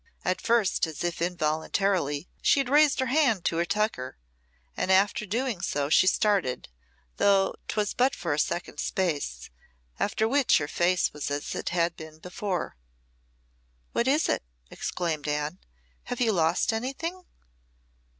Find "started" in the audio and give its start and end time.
6.07-6.69